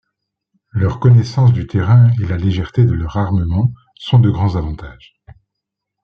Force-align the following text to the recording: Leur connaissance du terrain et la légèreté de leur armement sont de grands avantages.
Leur 0.71 0.99
connaissance 0.99 1.53
du 1.53 1.67
terrain 1.67 2.09
et 2.19 2.25
la 2.25 2.35
légèreté 2.37 2.85
de 2.85 2.93
leur 2.93 3.17
armement 3.17 3.71
sont 3.99 4.17
de 4.17 4.31
grands 4.31 4.55
avantages. 4.55 5.21